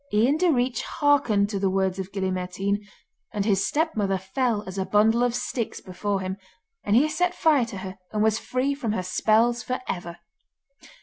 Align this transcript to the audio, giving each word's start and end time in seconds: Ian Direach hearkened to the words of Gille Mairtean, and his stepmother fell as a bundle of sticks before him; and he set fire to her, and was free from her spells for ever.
Ian 0.11 0.39
Direach 0.39 0.81
hearkened 0.81 1.47
to 1.51 1.59
the 1.59 1.69
words 1.69 1.99
of 1.99 2.11
Gille 2.11 2.31
Mairtean, 2.31 2.79
and 3.31 3.45
his 3.45 3.67
stepmother 3.67 4.17
fell 4.17 4.63
as 4.65 4.79
a 4.79 4.83
bundle 4.87 5.21
of 5.21 5.35
sticks 5.35 5.79
before 5.79 6.21
him; 6.21 6.37
and 6.83 6.95
he 6.95 7.07
set 7.07 7.35
fire 7.35 7.65
to 7.65 7.77
her, 7.77 7.99
and 8.11 8.23
was 8.23 8.39
free 8.39 8.73
from 8.73 8.93
her 8.93 9.03
spells 9.03 9.61
for 9.61 9.79
ever. 9.87 10.17